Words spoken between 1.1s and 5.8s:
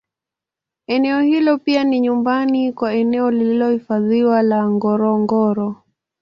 hilo pia ni nyumbani kwa eneo lililohifadhiwa la Ngorongoro